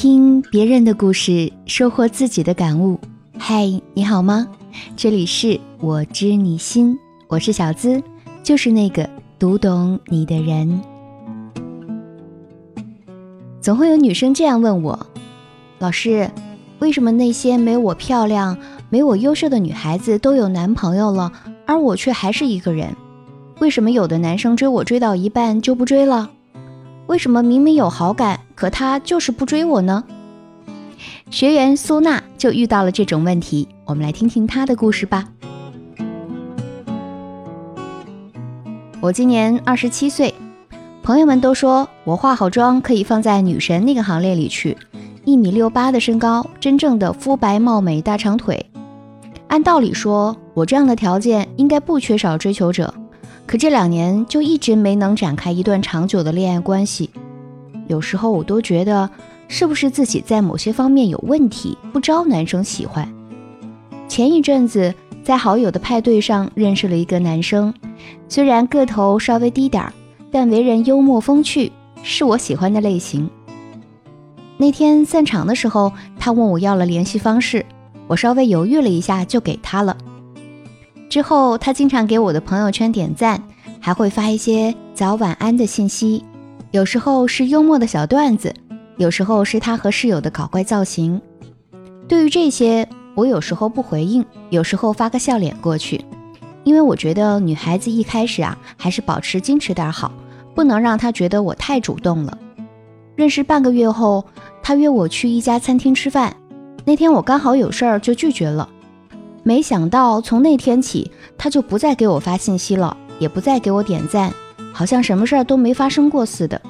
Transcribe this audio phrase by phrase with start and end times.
[0.00, 3.00] 听别人的故事，收获自己的感悟。
[3.36, 4.46] 嗨，你好吗？
[4.96, 8.00] 这里是我知你心，我是小资，
[8.44, 10.80] 就是那个读懂你的人。
[13.60, 15.04] 总会有女生这样问我：
[15.80, 16.30] 老师，
[16.78, 18.56] 为什么那些没我漂亮、
[18.90, 21.32] 没我优秀的女孩子都有男朋友了，
[21.66, 22.94] 而我却还是一个人？
[23.58, 26.30] 为什么有的男生追我追到一半就不追了？
[27.08, 30.04] 为什么明明有好感，可他就是不追我呢？
[31.30, 35.24] 学员苏娜就遇到了这种问题，我们来听听她的故事吧。
[39.00, 40.34] 我今年二十七岁，
[41.02, 44.76] 朋友们都说我化好妆可以放在女神那个行列里去，
[45.24, 48.66] 一米六八的身高，真正的肤白貌美大长腿。
[49.46, 52.92] 按道理说，我这样的条件应该不缺少追求者。
[53.48, 57.08] 可这两年就一直没能展开一段长久的恋爱关系，
[57.86, 59.08] 有时候我都觉得
[59.48, 63.10] 是不是自己在某些方面有问题，不招男生喜欢。
[64.06, 67.72] 前一阵子在好友的派对上认识了一个男生，
[68.28, 69.94] 虽然个头稍微低点儿，
[70.30, 73.30] 但为人幽默风趣，是我喜欢的类型。
[74.58, 77.64] 那天散场的时候，他问我要了联系方式，
[78.08, 79.96] 我稍微犹豫了一下就给他了。
[81.18, 83.42] 之后，他经常给我的朋友圈点赞，
[83.80, 86.24] 还会发一些早晚安的信息。
[86.70, 88.54] 有时候是幽默的小段子，
[88.98, 91.20] 有时候是他和室友的搞怪造型。
[92.06, 96.04] 对于这些，我有时候不回应，有时候发个笑脸过去，
[96.62, 100.12] 因为我觉得女孩子一开始啊，还是保持矜持点好，
[100.54, 102.38] 不能让他觉得我太主动了。
[103.16, 104.24] 认识半个月后，
[104.62, 106.36] 他约我去一家餐厅吃饭，
[106.84, 108.68] 那天我刚好有事儿，就拒绝了。
[109.48, 114.30] 没想到从那天起，他就不再给我发信息了，也不再给我点赞，
[114.74, 116.60] 好像什么事儿都没发生过似的。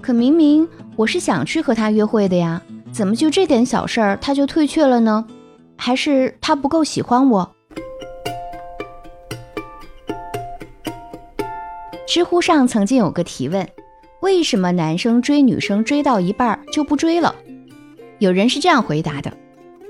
[0.00, 5.24] 可明明我是想去和他约会的呀，怎么就这点小事儿他就退却了呢？
[5.76, 7.48] 还是他不够喜欢我？
[12.08, 13.64] 知乎上曾经有个提问：
[14.22, 17.32] 为什么男生追女生追到一半就不追了？
[18.18, 19.32] 有人是这样回答的。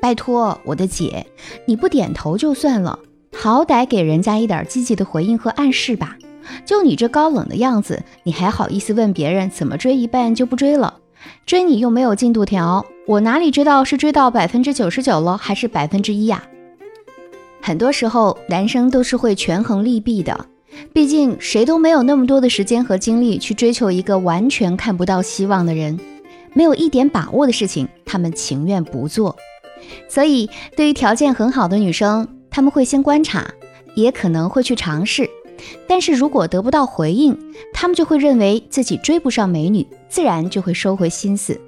[0.07, 1.27] 拜托，我的姐，
[1.65, 3.01] 你不点头就算了，
[3.37, 6.17] 好歹给人家一点积极的回应和暗示吧。
[6.65, 10.99] 就你这高冷的样子，你还好意思问别人怎么追一半就不追了？
[11.45, 16.41] 追你又没有进度条，我哪里知道是追到百分之九十九了还是百分之一呀？
[17.61, 20.47] 很多时候，男生都是会权衡利弊的，
[20.93, 25.99] 毕竟谁都没有那么多的时间和精力去追求一个完全看不到希望的人，
[26.53, 29.35] 没有一点把握的事情，他们情愿不做。
[30.09, 33.47] 所以，对于条件很好的女生，他们会先观察，
[33.95, 35.29] 也可能会去尝试。
[35.89, 37.39] 但是如果得不到回应，
[37.73, 41.61] 他们就会认为自己追不上美女，自然就会收回心思。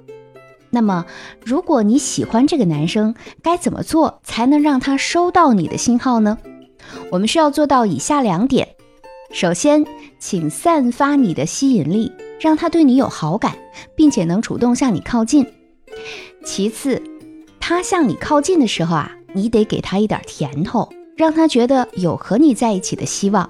[0.69, 1.05] 那么，
[1.43, 6.37] 如果你喜欢这个男生，该怎么做才能让他收到你的信号呢？
[7.11, 8.67] 我们需要做到以下两点：
[9.31, 9.83] 首先，
[10.19, 13.57] 请散发你的吸引力，让他对你有好感，
[13.95, 15.43] 并且能主动向你靠近；
[16.45, 17.01] 其次，
[17.69, 23.47] 他向你靠近的时候啊，你得给他一点甜头，让他觉得有和你在一起的希望。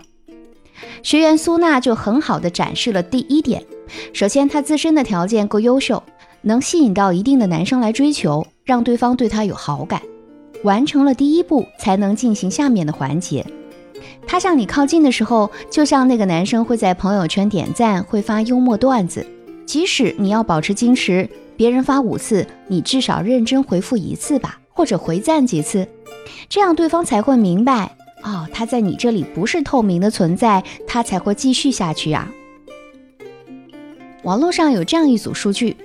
[1.01, 3.63] 学员苏娜就很好的展示了第一点。
[4.11, 6.03] 首先，她自身的条件够优秀，
[6.41, 10.01] 能吸引到一定的男生来追求，让对方对她有好感。
[10.65, 13.45] 完成了第一步，才能进行下面的环节。
[14.27, 19.25] 他向你靠近的时候，就像那个男生会在朋友圈点赞，会发幽默段子。
[19.65, 21.29] 即使你要保持矜持。
[21.59, 25.85] 别人发五次，你至少认真回复一次吧，或者回赞几次，
[26.47, 32.31] 这样对方才会明白哦，他在你这里不是透明的存在，他才会继续下去啊。
[34.23, 35.75] 网络上有这样一组数据：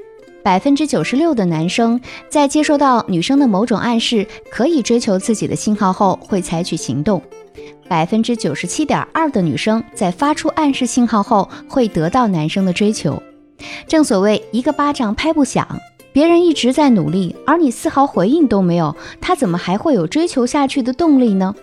[0.45, 7.21] 百分之九十六的男生在接收到女生的某种暗示，可以追求自己的信号后，会采取行动；
[7.89, 13.21] 百分之九十七点二的女生在发出暗示信号后，会得到男生的追求。
[13.87, 15.81] 正所谓一个巴掌拍不响，
[16.13, 21.55] 别人一直在努力，而你丝毫回应都没有，他怎么还会有追求下去的动力呢？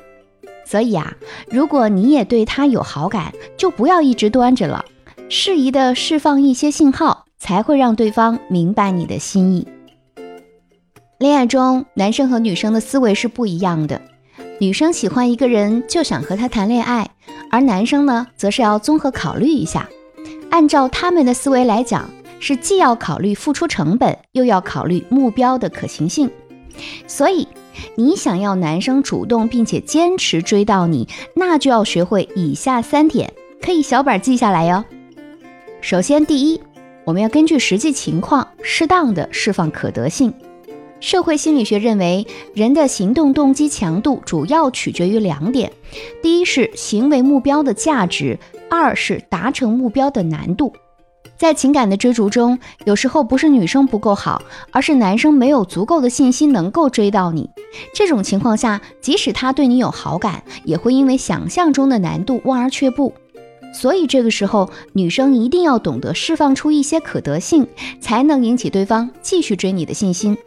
[0.65, 1.13] 所以啊，
[1.49, 4.85] 如果你也对他有好感，就不要一直端着了，
[5.27, 9.67] 适宜的释放一些信号，才会让对方明白你的心意。
[11.17, 14.01] 恋爱中，男生和女生的思维是不一样的，
[14.59, 17.09] 女生喜欢一个人就想和他谈恋爱，
[17.49, 19.89] 而男生呢，则是要综合考虑一下。
[20.51, 22.09] 按照他们的思维来讲，
[22.39, 26.29] 是既要考虑付出成本，又要考虑目标的可行性。
[27.07, 27.47] 所以，
[27.95, 34.83] 你想要男生主动并且坚持追到你，那就要学会以下三点，可以小本记下来哟。
[35.81, 36.61] 首先，第一，
[37.05, 40.33] 我们要根据实际情况，适当的释放可得性。
[41.01, 45.73] 社会心理学认为，人的行动动机强度主要取决于两点：
[46.21, 48.37] 第一是行为目标的价值，
[48.69, 50.71] 二是达成目标的难度。
[51.35, 57.49] 在情感的追逐中，有时候不是女生不够好，而是男生没有足够的信心能够追到你。
[57.95, 63.11] 这种情况下，即使他对你有好感，也会因为想象中的难度望而却步。
[63.73, 67.65] 所以这个时候，女生一定要懂得释放出一些可得性，
[67.99, 70.37] 才能引起对方继续追你的信心。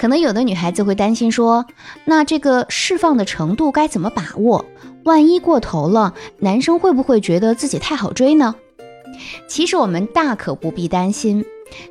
[0.00, 1.66] 可能有的女孩子会担心说，
[2.06, 4.64] 那这个释放的程度该怎么把握？
[5.04, 8.54] 万一过头了，男生会不会觉得自己太好追呢？
[9.46, 11.44] 其实我们大可不必担心，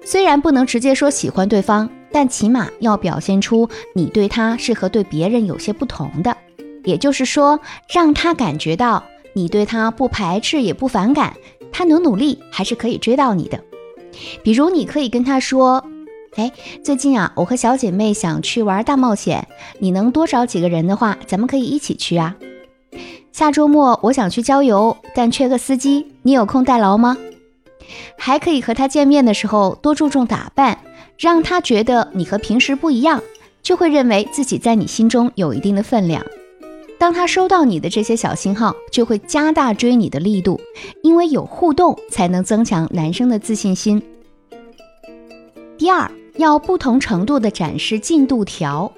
[0.03, 6.35] 虽然不能直接说喜欢对方，但起码要表现出你对他是和对别人有些不同的，
[6.85, 7.59] 也就是说，
[7.93, 9.03] 让他感觉到
[9.33, 11.37] 你对他不排斥也不反感，
[11.71, 13.59] 他努努力还是可以追到你的。
[14.41, 15.85] 比如，你可以跟他说
[16.35, 16.51] ：“哎，
[16.83, 19.47] 最近啊，我和小姐妹想去玩大冒险，
[19.79, 22.35] 你能多找几个人的话，咱们可以一起去啊。”
[23.31, 27.17] 下周末我想去郊游，但缺个司机，你有空代劳吗？
[28.17, 30.79] 还可以和他见面的时候多注重打扮，
[31.17, 33.21] 让他觉得你和平时不一样，
[33.61, 36.25] 就会认为自己在你心中有一定的分量。
[36.97, 40.59] 当他收到你的这些小信号，就会加大追你的力度，
[41.01, 44.01] 因为有互动才能增强男生的自信心。
[45.77, 48.91] 第二，要不同程度的展示进度条。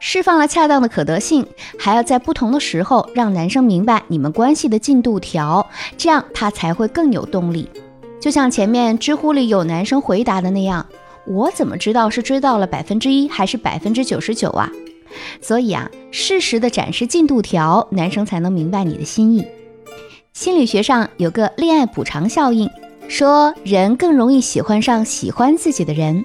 [0.00, 1.46] 释放了恰当的可得性，
[1.78, 5.64] 还要在不同的时候让男生明白你们关系的进度条，
[5.96, 7.68] 这样他才会更有动力。
[8.20, 10.84] 就像前面知乎里有男生回答的那样，
[11.26, 14.68] 我怎么知道是追到了百分之一还是百分之九十九啊？
[15.40, 19.46] 所以啊，适时的展示进度条，男生才能明白你的心意。
[20.32, 22.68] 心理学上有个恋爱补偿效应，
[23.06, 26.24] 说人更容易喜欢上喜欢自己的人。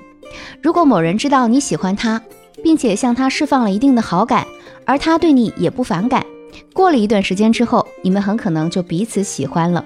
[0.62, 2.22] 如果某人知道你喜欢他。
[2.63, 4.48] 并且向他释放了一定的好感，
[4.86, 6.25] 而他对你也不反感。
[6.74, 9.83] 过了一段时间之后，你们很可能就彼此喜欢了。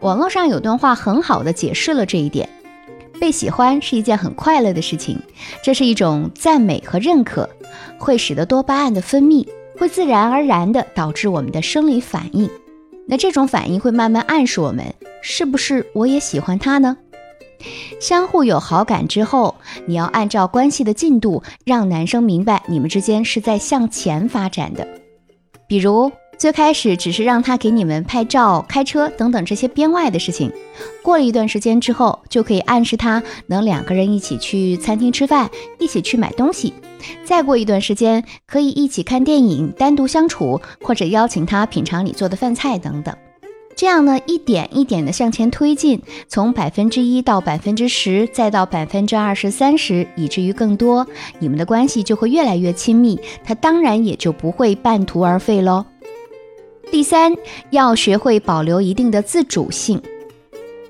[0.00, 2.48] 网络上有段话很好的解释了这一点：
[3.20, 5.18] 被喜欢是一件很快乐的事情，
[5.62, 7.48] 这是一种赞美和认可，
[7.96, 9.46] 会使得多巴胺的分泌，
[9.78, 12.50] 会自然而然的导致我们的生理反应。
[13.06, 14.84] 那这种反应会慢慢暗示我们，
[15.22, 16.96] 是不是我也喜欢他呢？
[18.00, 19.54] 相互有好感之后，
[19.86, 24.86] 你要按照关系的进度，让男生明白你们之间是在向前发展的。
[25.66, 30.50] 比如最开始只是让他给你们拍照、开车等等这些边外的事情，
[31.02, 36.72] 过了一段时间之后，就可以暗示他能两个人一起去餐厅吃饭，一起去买东西。
[37.24, 43.14] 再过一段时间，可以一起看电影、单独相处，或者邀请他品尝你做的饭菜等等。
[43.80, 51.06] 这样呢，一点一点的向前推进，从百分之一到百分之十，再到百分之二十三十，以至于更多，
[51.38, 55.86] 你们的关系就会越来越亲密，它当然也就不会半途而废喽。
[56.90, 57.34] 第三，
[57.70, 60.02] 要学会保留一定的自主性，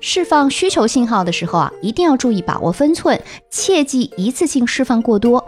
[0.01, 3.17] 释放需求信号的时候啊，一定要注意把握分寸，
[3.49, 5.41] 切忌一次性释放过多。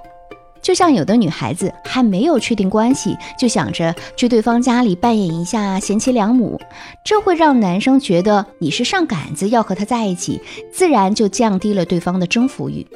[0.63, 6.59] 就像有的女孩子还没有确定关系，就想着去对方家里扮演一下贤妻良母，
[7.03, 12.87] 这会让男生觉得你是上杆子要和他在一起，自然就降低了对方的征服欲。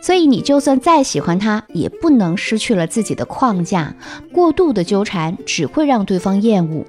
[0.00, 3.94] 所以你就算再喜欢他，也不能失去了自己的框架，
[4.32, 6.84] 过度的纠缠只会让对方厌恶。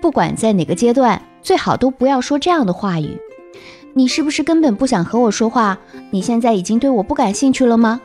[0.00, 3.16] 不管在哪个阶段，最好都不要说这样的话语
[3.94, 5.78] ：“你是不是根本不想和我说话？
[6.10, 8.00] 你现在已经对我不感兴趣了吗？”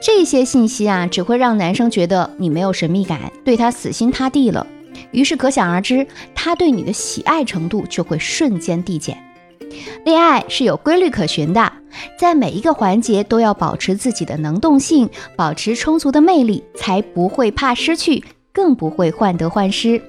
[0.00, 4.66] 这些信息啊，只会让男生觉得你没有神秘感，对他死心塌地了。
[5.10, 9.16] 于是可想而知，他对你的喜爱程度就会瞬间递减。
[10.04, 11.72] 恋爱是有规律可循的，
[12.18, 20.00] 在每一个环节都要保持自己的能动性，保持充足的魅力，才不会怕失去，更不会患得患失。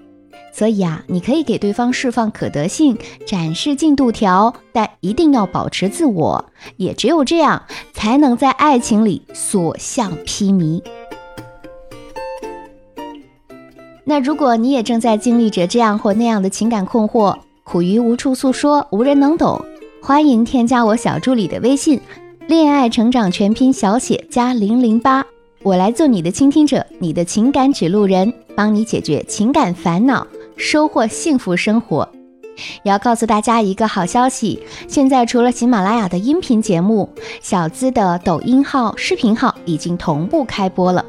[0.57, 2.97] 所以啊，你可以给对方释放可得性，
[3.27, 6.43] 展示进度条，但一定要保持自我。
[6.77, 7.61] 也只有这样，
[7.93, 10.81] 才能在爱情里所向披靡。
[14.03, 19.63] 那如果你也正在经历着这样或那样的情感困惑，苦于无处诉说，无人能懂，
[20.01, 22.01] 欢迎添加我小助理的微信
[22.49, 25.23] “恋爱成长全拼小写加零零八”，
[25.61, 30.25] 我来做你的倾听者，你的情感指路人，帮你解决情感烦恼。
[30.57, 32.09] 收获幸福生活，
[32.83, 34.61] 也要告诉大家一个好消息。
[34.87, 37.09] 现在除了喜马拉雅的音频节目，
[37.41, 41.05] 小资的抖音号、视频号已经同步开播了。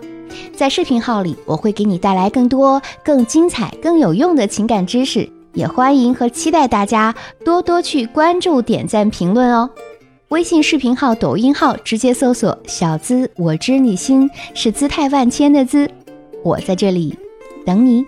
[0.55, 7.15] 在视频号里，我会给你带来更多、更精彩、更有用的情感知识，也欢迎和期待大家
[7.45, 9.71] 多多去关注、点赞、评论哦。
[10.29, 15.91] 微信视频号、抖音号直接搜索“小资我知你心”，是姿态万千的“资”，
[16.45, 17.19] 我在这里
[17.65, 18.05] 等你。